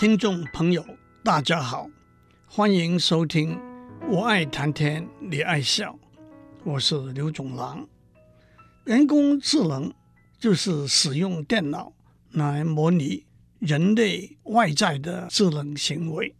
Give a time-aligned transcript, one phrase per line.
[0.00, 0.82] 听众朋友，
[1.22, 1.86] 大家好，
[2.46, 3.54] 欢迎收听
[4.08, 5.92] 《我爱谈天，你爱笑》，
[6.64, 7.86] 我是刘总郎。
[8.84, 9.92] 人工智能
[10.38, 11.92] 就是使用电脑
[12.30, 13.26] 来模拟
[13.58, 16.34] 人类外在的智能行为。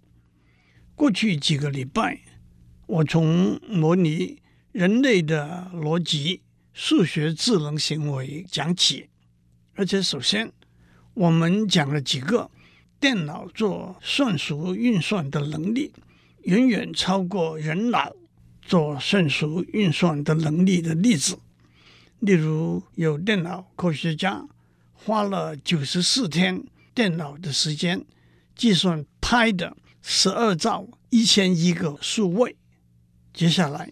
[0.94, 2.18] 过去几个礼拜，
[2.86, 4.40] 我从模拟
[4.72, 6.40] 人类的逻辑、
[6.72, 9.10] 数学智能行为讲起，
[9.74, 10.50] 而且首先
[11.12, 12.50] 我们讲了几个。
[13.00, 15.90] 电脑做算术运算的能力
[16.42, 18.12] 远远超过人脑
[18.60, 21.38] 做算术运算的能力的例子，
[22.18, 24.46] 例如有电脑科学家
[24.92, 26.62] 花了九十四天
[26.94, 28.04] 电脑的时间
[28.54, 32.54] 计算拍的十二兆一千亿个数位。
[33.32, 33.90] 接下来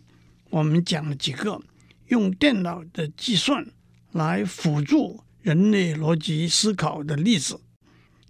[0.51, 1.61] 我们讲了几个
[2.09, 3.67] 用电脑的计算
[4.13, 7.59] 来辅助人类逻辑思考的例子。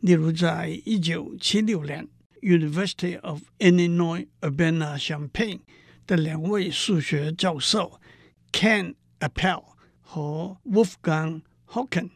[0.01, 2.07] 例如，在一九七六年
[2.41, 5.61] ，University of Illinois Urbana-Champaign
[6.07, 8.01] 的两位数学教授
[8.53, 9.65] Ken Appel
[10.01, 12.11] 和 Wolfgang Haken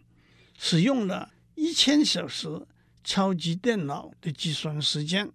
[0.56, 2.66] 使用了一千小时
[3.02, 5.32] 超级电脑的计算时间，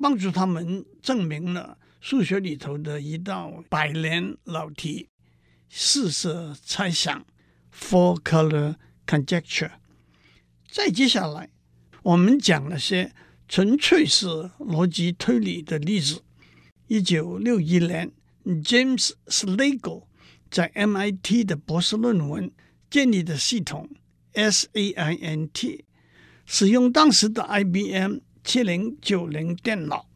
[0.00, 5.08] 帮助他们证明了数学里头的一道百年老题——
[5.70, 7.24] 四色猜想
[7.72, 8.74] （Four-color
[9.06, 9.70] conjecture）。
[10.68, 11.50] 再接下来。
[12.06, 13.12] 我们讲了些
[13.48, 14.26] 纯粹是
[14.60, 16.22] 逻辑推理的例子。
[16.86, 18.12] 一九六一年
[18.44, 20.04] ，James Slagle
[20.48, 22.52] 在 MIT 的博士论文
[22.88, 23.90] 建立的系统
[24.34, 25.80] SAINT，
[26.44, 30.06] 使用当时的 IBM 七零九零电脑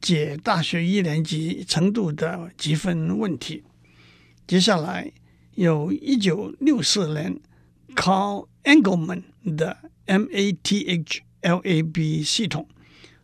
[0.00, 3.62] 解大学一年级程度的积分问题。
[4.44, 5.12] 接下来
[5.54, 7.40] 有一九六四年
[7.94, 9.22] Carl Engelman
[9.56, 9.76] 的
[10.08, 11.27] MATH。
[11.42, 12.68] LAB 系统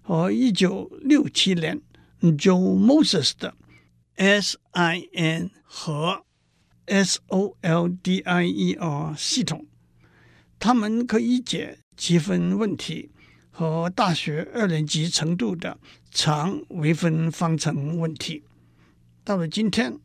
[0.03, 1.81] 和一九六七年
[2.21, 3.55] Joe Moses 的
[4.17, 6.25] SIN 和
[6.87, 7.97] SOLDIER
[9.17, 9.67] 系统，
[10.59, 13.11] 他们可以解积分问题
[13.51, 15.79] 和大学二年级程度的
[16.11, 18.45] 长微分方程问题。
[19.25, 19.99] 到了今天，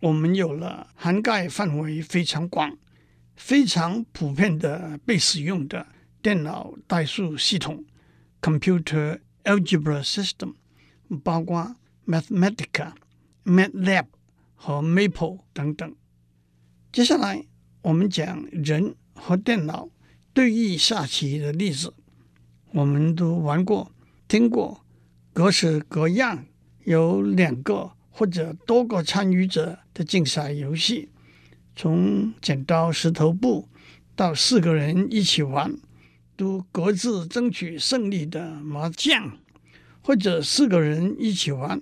[0.00, 2.78] 我们有了涵盖范围非常广、
[3.34, 5.86] 非常普遍的被使用的。
[6.22, 7.84] 电脑代数系统
[8.42, 10.54] （Computer Algebra System）
[11.24, 11.76] 包括
[12.06, 12.92] Mathematica、
[13.44, 14.04] MATLAB
[14.54, 15.94] 和 Maple 等等。
[16.92, 17.46] 接下来，
[17.82, 19.88] 我们讲人和电脑
[20.34, 21.94] 对弈下棋的例子。
[22.72, 23.90] 我们都玩过、
[24.28, 24.84] 听过
[25.32, 26.44] 各式各样
[26.84, 31.08] 有两个或者多个参与者的竞赛游戏，
[31.74, 33.68] 从剪刀石头布
[34.14, 35.74] 到四个人一起玩。
[36.40, 39.36] 都各自争取胜利的麻将，
[40.00, 41.78] 或者四个人一起玩，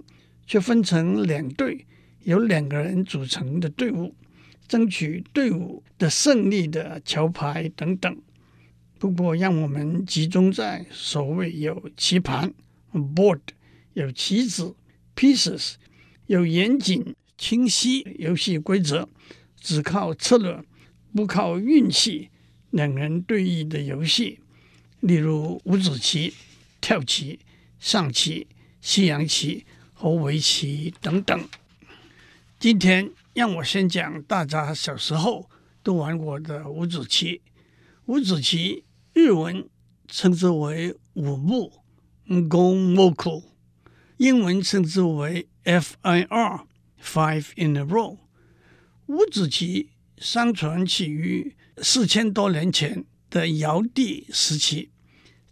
[0.48, 1.86] 却分成两队，
[2.24, 4.16] 由两个人组成的队伍，
[4.66, 8.20] 争取队伍的胜利的桥牌等等。
[8.98, 12.52] 不过，让我们集中在所谓有棋盘
[12.92, 13.38] （board）、
[13.92, 14.74] 有棋子
[15.14, 15.74] （pieces）、
[16.26, 19.08] 有严谨清晰游戏规则，
[19.60, 20.64] 只靠策略
[21.14, 22.30] 不靠运气，
[22.70, 24.40] 两人对弈的游戏。
[25.00, 26.34] 例如五子棋、
[26.80, 27.38] 跳棋、
[27.78, 28.46] 象棋、
[28.80, 31.48] 西洋棋和围棋等等。
[32.58, 35.48] 今天让我先讲大家小时候
[35.82, 37.40] 都玩过的五子棋。
[38.06, 39.68] 五子棋日文
[40.08, 41.72] 称之为五目
[42.26, 43.44] Gomoku，
[44.16, 48.18] 英文称之为 FIR（Five in a Row）。
[49.06, 53.04] 五子棋相传起于四千多年前。
[53.30, 54.90] 的尧帝时期，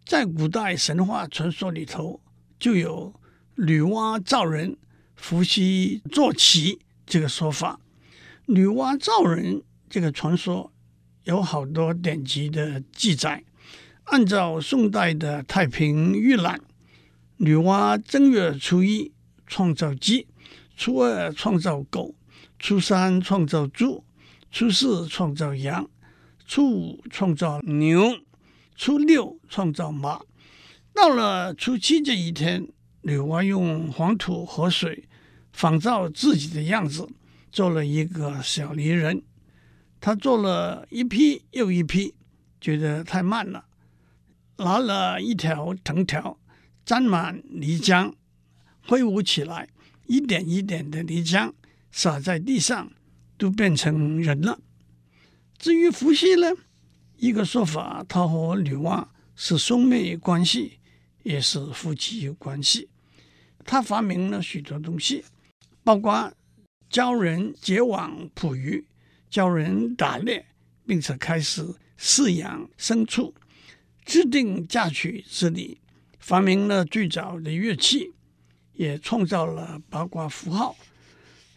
[0.05, 2.21] 在古代神话传说里头，
[2.59, 3.15] 就有
[3.57, 4.77] 女娲造人、
[5.15, 7.81] 伏羲做棋这个说法。
[8.47, 10.73] 女娲造人这个传说
[11.25, 13.45] 有好多典籍的记载。
[14.05, 16.59] 按照宋代的《太平御览》，
[17.39, 19.13] 女娲正月初一
[19.49, 20.29] 创造鸡，
[20.77, 22.15] 初二创造狗，
[22.59, 24.05] 初三创造猪，
[24.53, 25.91] 初四创造羊。
[26.47, 28.19] 初五创造牛，
[28.77, 30.21] 初六创造马，
[30.95, 32.69] 到了初七这一天，
[33.03, 35.09] 女娲用黄土和水
[35.53, 37.09] 仿造自己的样子，
[37.51, 39.25] 做了一个小泥人。
[40.01, 42.15] 她做了一批又一批，
[42.61, 43.65] 觉得太慢了，
[44.59, 46.39] 拿了一条藤条，
[46.85, 48.13] 沾满泥浆，
[48.87, 49.69] 挥舞起来，
[50.07, 51.53] 一点一点的泥浆
[51.91, 52.93] 洒在地上，
[53.37, 54.61] 都变成人了。
[55.59, 56.53] 至于伏羲呢，
[57.17, 60.79] 一个说法，他和女娲是兄妹关系，
[61.23, 62.89] 也是夫妻关系。
[63.65, 65.25] 他发明了许多东西，
[65.83, 66.33] 包括
[66.89, 68.87] 教人结网捕鱼、
[69.29, 70.47] 教人打猎，
[70.87, 73.35] 并且开始饲养牲畜，
[74.05, 75.81] 制定嫁娶之礼，
[76.21, 78.13] 发明了最早的乐器，
[78.75, 80.77] 也创造了八卦符号。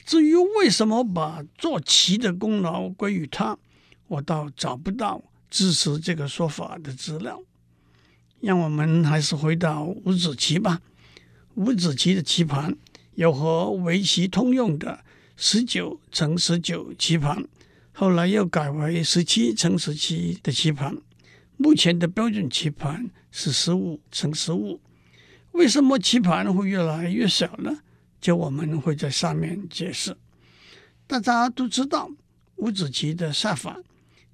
[0.03, 3.59] 至于为什么把坐骑的功劳归于他，
[4.09, 7.41] 我倒找不到支持这个说法的资料。
[8.41, 10.81] 让我们还是回到五子棋吧。
[11.55, 12.77] 五子棋的棋盘
[13.15, 15.03] 有和围棋通用的
[15.35, 17.43] 十九乘十九棋盘，
[17.91, 20.97] 后来又改为十七乘十七的棋盘。
[21.57, 24.79] 目前的标准棋盘是十五乘十五。
[25.51, 27.79] 为什么棋盘会越来越小呢？
[28.21, 30.15] 就我们会在上面解释。
[31.05, 32.09] 大家都知道
[32.55, 33.77] 五子棋的下法，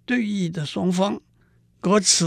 [0.05, 1.21] 对弈的双方
[1.79, 2.25] 各持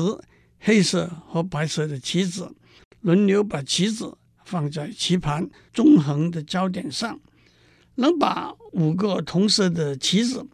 [0.58, 2.54] 黑色和白色的棋子，
[3.00, 7.20] 轮流把棋子放在棋盘中横的交点上，
[7.94, 10.46] 能把五个同色的棋子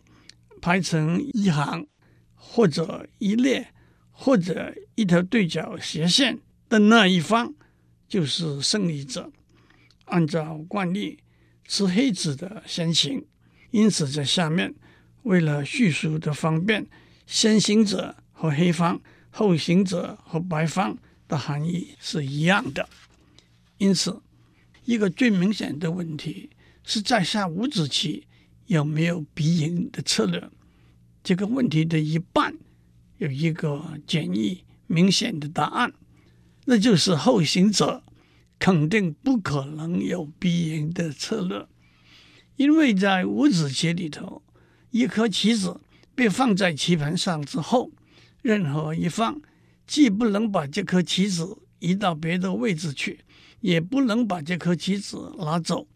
[0.61, 1.87] 排成一行，
[2.35, 3.73] 或者一列，
[4.11, 6.39] 或者一条对角斜线
[6.69, 7.55] 的那一方，
[8.07, 9.33] 就是胜利者。
[10.07, 11.19] 按照惯例，
[11.67, 13.25] 吃黑子的先行，
[13.71, 14.75] 因此在下面
[15.23, 16.87] 为了叙述的方便，
[17.35, 20.97] 先行者和黑方，后行者和白方
[21.27, 22.89] 的含义是一样的。
[23.79, 24.23] 因此，
[24.85, 26.51] 一个最明显的问题
[26.85, 28.29] 是在下五子棋
[28.67, 30.49] 有没有必赢的策略？
[31.25, 32.57] 这个问题的一半
[33.19, 35.93] 有一个简易明显的答案，
[36.67, 38.05] 那就是后行者。
[38.61, 41.67] 肯定不可能有必赢的策略，
[42.55, 44.43] 因为在五子棋里头，
[44.93, 45.81] 一颗棋子
[46.15, 47.91] 被放在棋盘上之后，
[48.43, 49.41] 任何一方
[49.87, 53.21] 既不能把这颗棋子移到别的位置去，
[53.61, 55.87] 也不能把这颗棋子拿走，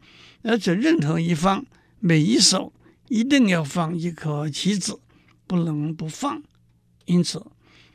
[0.43, 1.65] 而且任何一方
[2.01, 2.73] 每一手
[3.09, 4.99] 一定要放一颗棋子，
[5.47, 6.43] 不能不放。
[7.07, 7.45] 因此，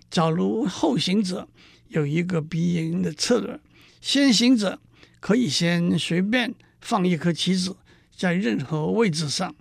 [0.10, 1.48] 假如后行者
[1.90, 3.60] 有一个必赢的策略。
[4.02, 4.82] 先行者
[5.20, 7.78] 可以先随便放一颗棋子
[8.16, 9.56] 在任何位置上，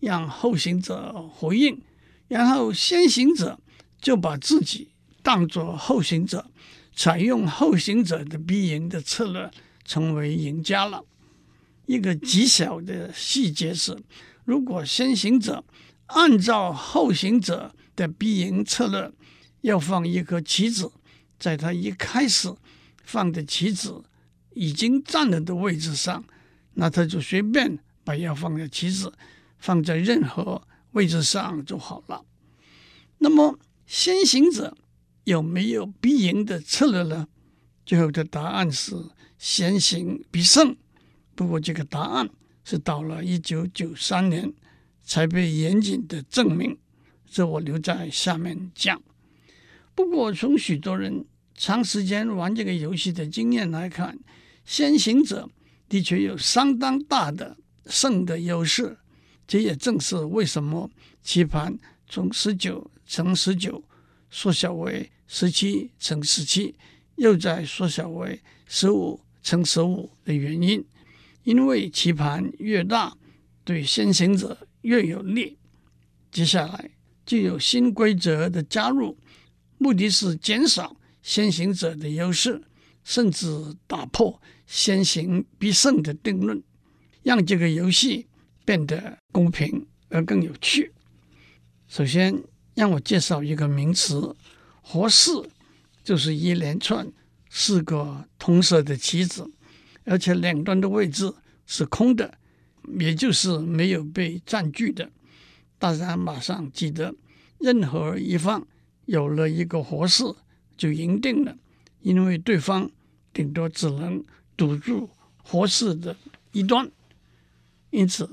[0.00, 1.80] 让后行者回应，
[2.34, 3.60] 然后先行者
[4.00, 4.88] 就把自己
[5.22, 6.50] 当作后行者，
[6.92, 9.48] 采用后行者的必赢的策略，
[9.84, 11.04] 成为赢家了。
[11.86, 13.96] 一个极小的细节是，
[14.44, 15.62] 如果先行者
[16.06, 19.12] 按照后行者的必赢策略，
[19.60, 20.90] 要放一颗棋子，
[21.38, 22.52] 在他一开始。
[23.04, 24.02] 放的棋子
[24.54, 26.24] 已经占了的位置上，
[26.72, 29.12] 那他就随便把要放的棋子
[29.58, 32.24] 放在任何位置上就好了。
[33.18, 34.76] 那么先行者
[35.22, 37.28] 有没有必赢的策略呢？
[37.86, 38.96] 最后的答案是
[39.38, 40.74] 先行必胜。
[41.34, 42.28] 不过这个答案
[42.64, 44.52] 是到了一九九三年
[45.04, 46.76] 才被严谨的证明，
[47.30, 49.00] 这我留在下面讲。
[49.94, 51.26] 不过从许多人。
[51.56, 54.18] 长时间玩这个游戏的经验来看，
[54.64, 55.48] 先行者
[55.88, 57.56] 的确有相当大的
[57.86, 58.98] 胜的优势。
[59.46, 60.90] 这也正是为什么
[61.22, 63.82] 棋盘从十九乘十九
[64.30, 66.74] 缩小为十七乘十七，
[67.16, 70.84] 又再缩小为十五乘十五的原因。
[71.42, 73.16] 因为棋盘越大，
[73.64, 75.58] 对先行者越有利。
[76.32, 76.90] 接下来
[77.26, 79.16] 就有新规则的加入，
[79.78, 80.96] 目的是减少。
[81.22, 82.62] 先行者的优势，
[83.02, 83.46] 甚至
[83.86, 86.62] 打破先行必胜的定论，
[87.22, 88.26] 让这个游戏
[88.64, 90.92] 变得公平而更有趣。
[91.88, 92.42] 首先，
[92.74, 94.34] 让我介绍一个名词：
[94.82, 95.30] 活士，
[96.02, 97.06] 就是一连串
[97.50, 99.50] 四个同色的棋子，
[100.04, 101.32] 而且两端的位置
[101.66, 102.38] 是空的，
[102.98, 105.10] 也就是没有被占据的。
[105.78, 107.14] 大家马上记得，
[107.58, 108.66] 任何一方
[109.06, 110.24] 有了一个活士。
[110.76, 111.56] 就赢定了，
[112.00, 112.90] 因为对方
[113.32, 114.24] 顶多只能
[114.56, 115.08] 堵住
[115.40, 116.16] 活士的
[116.50, 116.90] 一端。
[117.90, 118.28] 因此，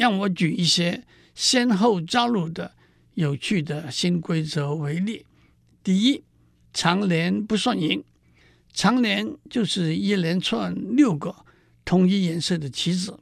[0.00, 1.04] 让我举一些
[1.34, 2.72] 先后加入的
[3.12, 5.26] 有趣的新规则为例。
[5.84, 6.24] 第一，
[6.72, 8.02] 长连不算赢。
[8.72, 11.36] 长连就是一连串六个
[11.84, 13.20] 同一颜色的棋子。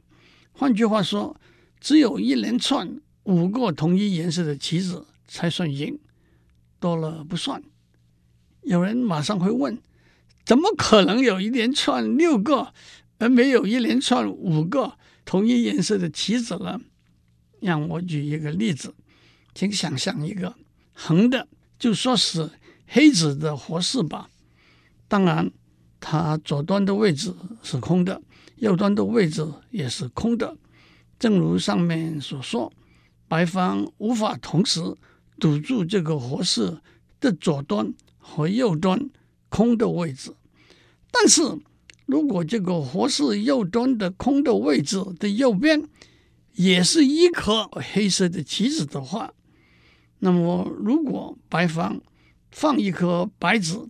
[0.53, 1.37] 换句话说，
[1.81, 5.99] 只有一连串五个同一颜色的棋子才算赢，
[6.79, 7.61] 多了不算。
[8.63, 9.77] 有人马上会问：
[10.45, 12.73] 怎么可能有一连串六个，
[13.19, 14.97] 而没有一连串五个
[15.29, 16.81] 同一颜色的棋子呢？
[17.61, 18.95] 让我举一个例子，
[19.55, 20.55] 请想象一个
[20.95, 21.47] 横的，
[21.79, 22.51] 就说是
[22.87, 24.31] 黑子的活士吧。
[25.07, 25.51] 当然，
[26.01, 28.23] 它左端的位置是空的，
[28.57, 30.57] 右端的位置也是空的。
[31.19, 32.73] 正如上面所说，
[33.29, 34.81] 白方无法同时
[35.39, 36.79] 堵住这个活式
[37.21, 39.11] 的左端和右端
[39.51, 40.35] 空的位置。
[41.11, 41.43] 但是
[42.09, 45.85] 如果这个活式右端的空的位置的右边
[46.55, 49.35] 也是一颗黑色的棋子的话，
[50.21, 52.01] 那么如果白方
[52.51, 53.87] 放一颗白子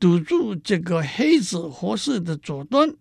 [0.00, 2.92] 堵住这个黑子活式的左端，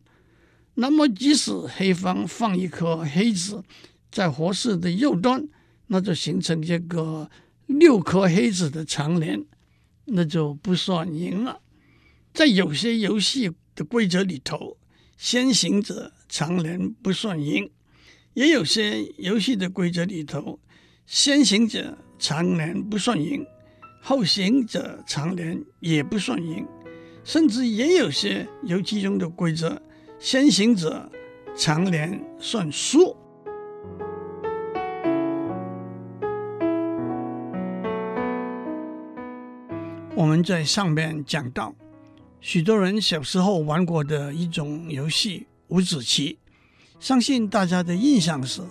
[0.75, 3.63] 那么即使黑方放一颗黑子
[4.11, 5.49] 在活式的右端，
[5.87, 7.27] 那就形成这个
[7.65, 9.43] 六颗黑子的长连，
[10.05, 11.59] 那就不算赢了。
[12.31, 14.75] 在有些游戏的规则里头，
[15.15, 17.69] 先行者常连不算赢；
[18.33, 20.59] 也有些游戏的规则里头，
[21.05, 23.45] 先行者常连不算赢，
[24.01, 26.67] 后行者常连也不算赢。
[27.23, 29.81] 甚至也有些游戏中的规则，
[30.19, 31.09] 先行者
[31.55, 33.15] 常连算输。
[40.15, 41.73] 我们在上面讲到，
[42.41, 46.37] 许多人小时候玩过的一种游戏——五子棋，
[46.99, 48.61] 相信大家的印象是，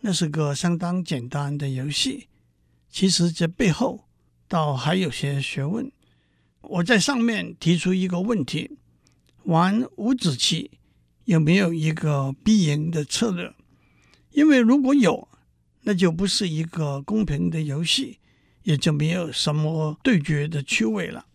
[0.00, 2.28] 那是个相当简单的游戏。
[2.90, 4.04] 其实这背后
[4.48, 5.92] 倒还有些学问。
[6.62, 8.78] 我在上面提出一个问题：
[9.44, 10.70] 玩五子棋
[11.26, 13.52] 有没有一个必赢的策略？
[14.30, 15.28] 因为如果有，
[15.82, 18.18] 那就不是一个公平的游戏，
[18.62, 21.26] 也就没有什么对决的趣味了。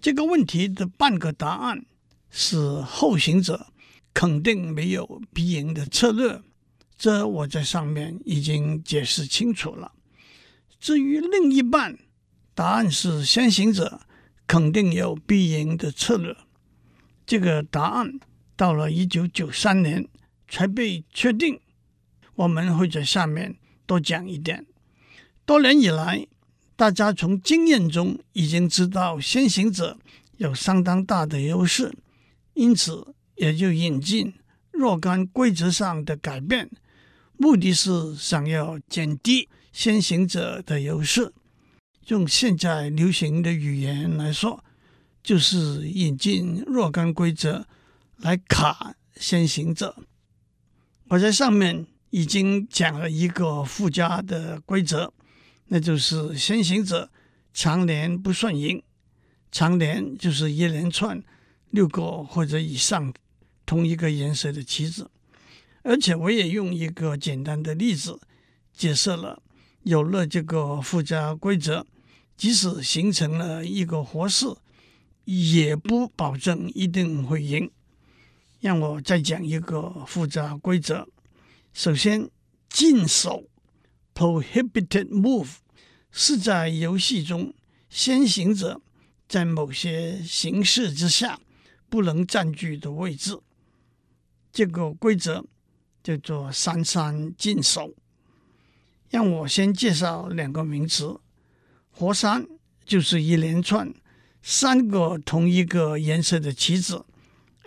[0.00, 1.84] 这个问题的半个答案
[2.30, 3.68] 是后行者
[4.12, 6.40] 肯定没有必赢的策略，
[6.96, 9.92] 这我在上面已经解释清楚了。
[10.78, 11.98] 至于另一半，
[12.54, 14.00] 答案是先行者。
[14.50, 16.34] 肯定有必赢的策略。
[17.26, 18.18] 这个答案
[18.56, 20.08] 到了一九九三年
[20.48, 21.60] 才被确定。
[22.34, 24.64] 我们会在下面多讲一点。
[25.44, 26.26] 多年以来，
[26.78, 29.98] 大家从经验中已经知道先行者
[30.36, 31.92] 有相当大的优势，
[32.54, 33.04] 因此
[33.34, 34.32] 也就引进
[34.70, 36.70] 若干规则上的改变，
[37.36, 41.32] 目的是想要减低先行者的优势。
[42.06, 44.62] 用现在流行的语言来说，
[45.20, 47.66] 就是引进若干规则
[48.18, 49.96] 来卡先行者。
[51.08, 55.12] 我在上面已经讲了一个附加的规则，
[55.68, 57.10] 那就是先行者
[57.54, 58.82] 常年不算赢。
[59.50, 61.22] 常年就是一连串
[61.70, 63.12] 六个或者以上
[63.64, 65.10] 同一个颜色的棋子，
[65.82, 68.20] 而且我也用一个简单的例子
[68.74, 69.42] 解释了，
[69.84, 71.86] 有了这个附加规则。
[72.36, 74.46] 即使形成了一个活式，
[75.24, 77.68] 也不保证一定会赢。
[78.60, 81.08] 让我再讲一个复杂规则。
[81.72, 82.30] 首先，
[82.68, 83.48] 禁手
[84.18, 85.58] （prohibited move）
[86.10, 87.54] 是在游戏中
[87.88, 88.80] 先行者
[89.28, 91.38] 在某些形势之下
[91.88, 93.38] 不能占据的位置。
[94.50, 95.44] 这个规则
[96.02, 97.94] 叫做“三三禁手”。
[99.08, 101.20] 让我先介绍两个名词。
[101.92, 102.44] 活三
[102.84, 103.94] 就是一连串
[104.42, 107.04] 三个同一个颜色的棋子，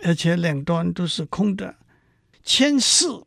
[0.02, 1.76] 而且两端都是空的。
[2.44, 3.24] 牵四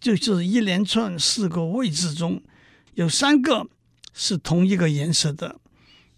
[0.00, 2.42] 就是一连串四个位置中
[2.94, 3.68] 有三个
[4.12, 5.60] 是同一个颜色的，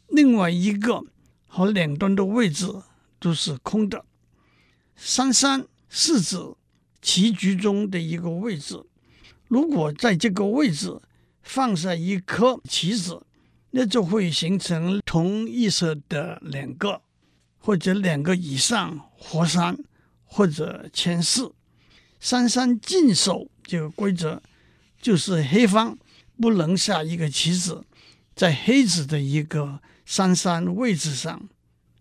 [0.08, 1.02] 另外一个
[1.46, 2.66] 和两端的位置
[3.18, 4.04] 都是空的。
[4.94, 6.38] 三三是指
[7.02, 8.82] 棋局中的一个位置，
[9.48, 11.00] 如果在这个位置
[11.42, 13.22] 放下一颗棋子。
[13.70, 17.02] 那就会形成同一色的两个
[17.58, 19.76] 或者两个以上活三
[20.24, 21.52] 或者牵四。
[22.18, 24.40] 三三禁手这个规则
[24.98, 25.98] 就是黑方
[26.40, 27.84] 不能下一个棋子
[28.34, 31.48] 在黑子的一个三三位置上，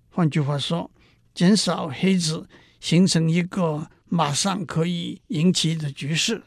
[0.10, 0.92] 换句话说，
[1.34, 2.48] 减少黑子
[2.80, 6.44] 形成一个马上可以赢棋的局势。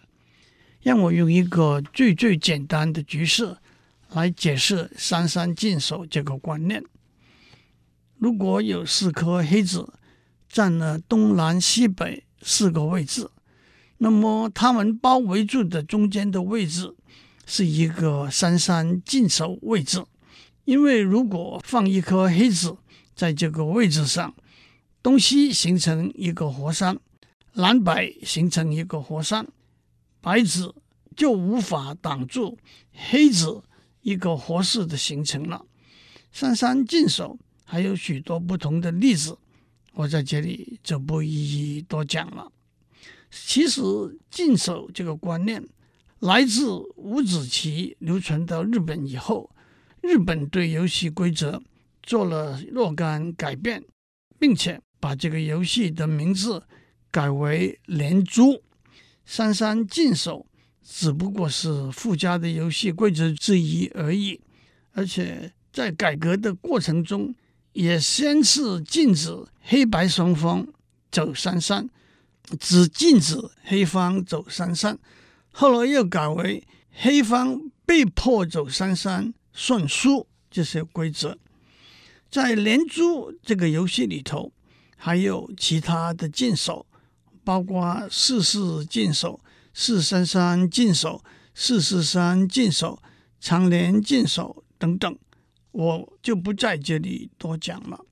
[0.81, 3.57] 让我用一个最最简单的局势。
[4.13, 6.83] 来解释“三三禁手”这个观念。
[8.17, 9.93] 如果有四颗黑子
[10.49, 13.29] 占了东南西北四个位置，
[13.99, 16.97] 那么它们包围住的中间的位置
[17.51, 20.05] 是一个“三三禁手”位置。
[20.67, 22.77] 因为如果放一颗黑子
[23.15, 24.35] 在这个位置上，
[25.03, 26.99] 东西形成一个活三，
[27.55, 29.49] 南北形成一个活三，
[30.21, 30.75] 白子
[31.17, 32.59] 就无法挡住
[32.93, 33.63] 黑子。
[34.03, 35.67] 一个活式的形成了，
[36.33, 39.37] 三三禁手还有许多不同的例子，
[39.93, 42.51] 我在这里就不一一多讲了。
[43.31, 43.83] 其实
[44.31, 45.63] “禁手”这个观念
[46.21, 49.51] 来自五子棋流传到日本以后，
[50.01, 51.63] 日本对游戏规则
[52.03, 53.85] 做了若干改变，
[54.39, 56.65] 并且把这个游戏的名字
[57.11, 58.63] 改为连珠。
[59.25, 60.47] 三三禁手
[60.83, 64.41] 只不过是附加的游戏规则之一而已，
[64.93, 67.35] 而且在改革的过程中，
[67.75, 70.67] 也先是禁止黑白双方
[71.13, 71.89] 走三三，
[72.59, 74.99] 只禁止黑方走三三，
[75.61, 81.37] 后来又改为黑方被迫走三三算输这些规则。
[82.31, 84.53] 在连珠这个游戏里头，
[84.97, 86.87] 还有其他的禁手。
[87.43, 89.41] 包括四四禁手、
[89.75, 93.03] 四三三禁手、四四三禁手、
[93.41, 95.19] 长连禁手等等，
[95.73, 98.05] 我就不在这里多讲了。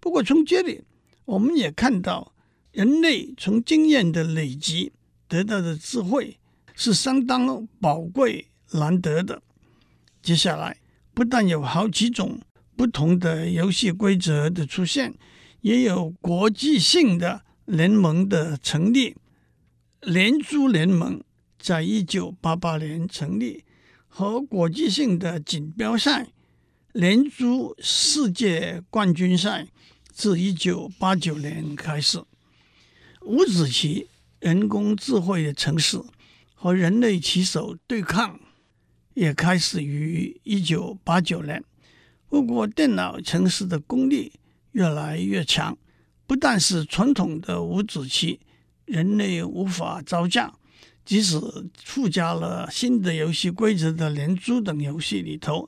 [0.00, 0.82] 不过从这里
[1.26, 2.32] 我们也看到，
[2.72, 4.90] 人类从经验的累积
[5.28, 6.39] 得到的智慧
[6.80, 9.42] 是相当宝贵难得的。
[10.22, 10.78] 接下来
[11.12, 12.40] 不但有好几种
[12.74, 15.12] 不同的游戏规则的出现，
[15.60, 17.42] 也有国际性的。
[17.66, 19.14] 联盟的成立，
[20.00, 21.22] 连珠联盟
[21.56, 23.62] 在一九八八年成立，
[24.08, 26.26] 和国际性的锦标赛
[26.92, 29.68] 连珠世界冠军赛
[30.10, 32.20] 自一九八九年开始。
[33.20, 34.08] 五子棋
[34.40, 36.02] 人工智慧的城市
[36.62, 38.38] 和人类棋手对抗
[39.14, 41.64] 也开始于一九八九年。
[42.28, 44.32] 不过，电脑程式的功力
[44.72, 45.78] 越来越强。
[46.26, 48.40] 不但是传统的五子棋，
[48.84, 50.52] 人类无法招架，
[51.02, 51.40] 即使
[51.82, 55.66] 附加了新的游戏规则的连珠等游戏里头，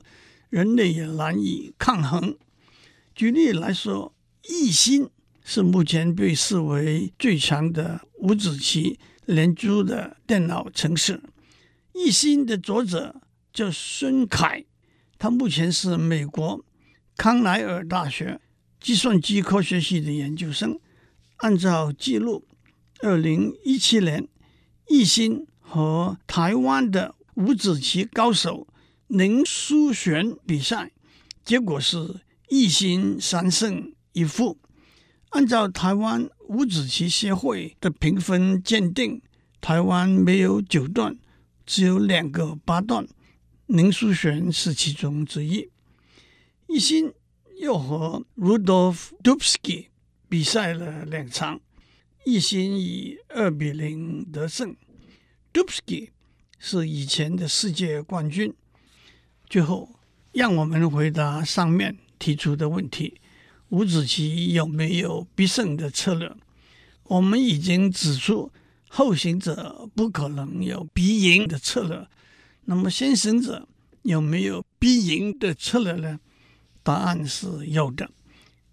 [0.51, 2.37] 人类也难以抗衡。
[3.15, 5.09] 举例来说，弈心
[5.43, 11.21] 是目前被视为最强的五子棋连珠的电脑程式。
[11.93, 14.65] 易心的作者叫孙凯，
[15.17, 16.65] 他目前是美国
[17.15, 18.39] 康奈尔大学。
[18.79, 20.77] 计算机科学系的研究生，
[21.37, 22.45] 按照记录，
[22.99, 24.27] 二零一七年，
[24.89, 28.67] 易心和台湾的五子棋高手
[29.07, 30.91] 宁书璇比赛，
[31.45, 34.59] 结果是易心三胜一负。
[35.29, 39.21] 按照台湾五子棋协会的评分鉴定，
[39.59, 41.17] 台湾没有九段，
[41.65, 43.07] 只有两个八段，
[43.65, 45.69] 宁书璇是其中之一。
[46.67, 47.11] 一心。
[47.61, 49.85] 又和 Rudolf Dubsky
[50.27, 51.61] 比赛了两场，
[52.25, 54.75] 一心以二比零得胜。
[55.53, 56.09] Dubsky
[56.59, 58.53] 是以前的世界冠军。
[59.47, 59.87] 最后，
[60.33, 63.21] 让我们回答上面提出的问题：
[63.73, 66.31] 五子棋有没有必胜的策略？
[67.05, 68.51] 我们已经指出，
[68.87, 72.07] 后行者不可能有必赢的策略。
[72.65, 73.67] 那么，先行者
[74.03, 76.19] 有没有必赢的策略呢？
[76.83, 78.11] 答案是有的。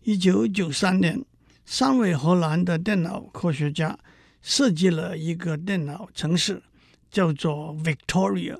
[0.03, 1.25] 一九九三年，
[1.65, 3.99] 三位荷兰的电脑科学家
[4.43, 6.63] 设计了一个电脑程式，
[7.11, 8.59] 叫做 Victoria。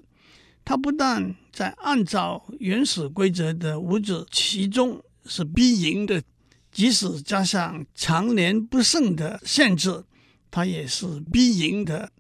[0.65, 6.21] 它不但在按照原始规则的五子棋中是必赢的，
[6.73, 10.03] 即使加上常年不胜的限制，
[10.51, 12.11] 它也是必赢的。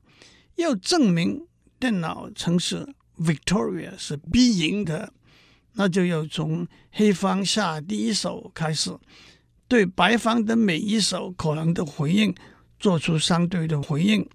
[0.54, 1.44] 要证明
[1.80, 2.86] 电脑城市
[3.18, 5.12] Victoria 是必赢的。
[5.72, 8.96] 那就要从黑方下第一手开始，
[9.66, 12.34] 对白方的每一手可能的回应
[12.78, 14.28] 做出相对的回应，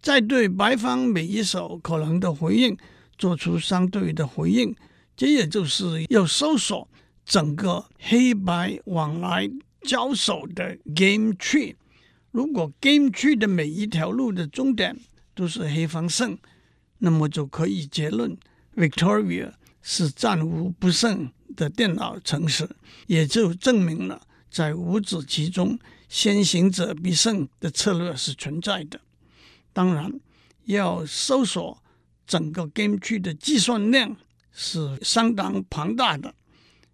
[0.00, 2.76] 再对白方每一手可能的回应
[3.16, 4.74] 做出相对的回应。
[5.16, 6.88] 这也就是要搜索
[7.24, 9.50] 整个黑白往来
[9.82, 11.74] 交手的 game tree。
[12.30, 14.96] 如果 game tree 的每一条路的终点
[15.34, 16.38] 都是黑方胜，
[16.98, 18.36] 那么就可以结论
[18.74, 19.52] Victoria。
[19.82, 22.68] 是战无不胜的电脑程式，
[23.06, 29.00] 也就证明了在五子棋中先行者必胜的策略是存在的。
[29.72, 30.12] 当然，
[30.64, 31.82] 要搜索
[32.26, 34.14] 整个 game tree 的计算量
[34.52, 36.34] 是相当庞大的，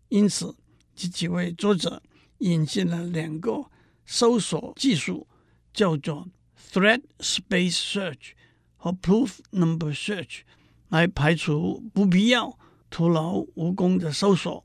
[0.09, 0.55] 因此
[0.95, 2.03] 这几位作者
[2.39, 3.71] 引进了两个
[4.05, 5.27] 搜索技术，
[5.73, 6.29] 叫做
[6.73, 8.33] Thread Space Search
[8.77, 10.41] 和 Proof Number Search，
[10.89, 12.59] 来排除不必要。
[12.89, 14.65] 徒劳无功的搜索。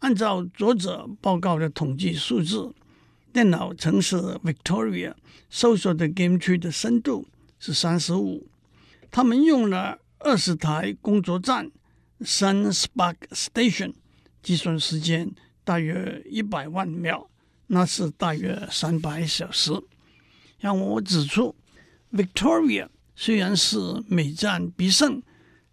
[0.00, 2.74] 按照作者报告的统计数字，
[3.32, 5.14] 电脑城市 Victoria
[5.48, 7.26] 搜索的 Game Tree 的深度
[7.58, 8.46] 是三十五。
[9.10, 11.72] 他们用了二十台工作站
[12.20, 13.94] Sun Spark Station，
[14.42, 15.30] 计算时间
[15.64, 17.28] 大约一百万秒，
[17.66, 19.72] 那是大约三百小时。
[20.58, 21.54] 让我指出
[22.12, 25.22] ，Victoria 虽然是每战必胜，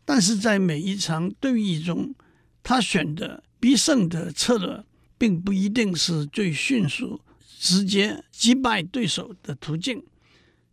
[0.04, 2.14] 但是在每一场对弈中，
[2.62, 4.84] 他选的必胜的策略，
[5.18, 7.22] 并不一定是最迅速、
[7.60, 10.04] 直接击败对手的途径。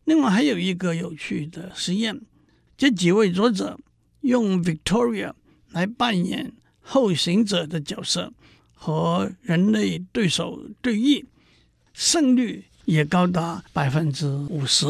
[0.04, 2.20] 另外，还有一个有趣的实验，
[2.76, 3.78] 这几位作者
[4.22, 5.32] 用 Victoria
[5.70, 8.32] 来扮演后行者的角色，
[8.74, 11.24] 和人类对手对弈，
[11.94, 14.86] 胜率也高达百分之五十。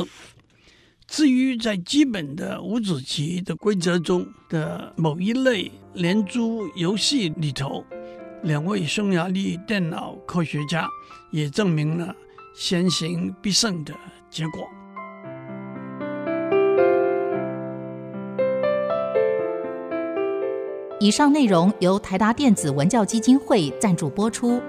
[1.07, 7.85] 至于在基本的五子棋的规则中的某一类连珠游戏里头，
[8.43, 10.89] 两位匈牙利电脑科学家
[11.31, 12.17] 也证明了
[12.55, 13.95] 先行必胜的
[14.31, 14.67] 结果。
[21.03, 24.63] 以上内容由台达电子文教基金会赞助播出。